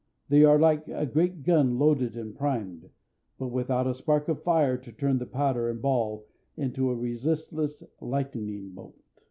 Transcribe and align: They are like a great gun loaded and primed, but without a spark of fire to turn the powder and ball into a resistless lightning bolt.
They 0.29 0.43
are 0.43 0.57
like 0.57 0.87
a 0.87 1.05
great 1.05 1.43
gun 1.43 1.77
loaded 1.77 2.17
and 2.17 2.35
primed, 2.35 2.89
but 3.37 3.49
without 3.49 3.85
a 3.85 3.93
spark 3.93 4.27
of 4.29 4.41
fire 4.41 4.75
to 4.75 4.91
turn 4.91 5.19
the 5.19 5.27
powder 5.27 5.69
and 5.69 5.79
ball 5.79 6.25
into 6.57 6.89
a 6.89 6.95
resistless 6.95 7.83
lightning 7.99 8.71
bolt. 8.71 8.95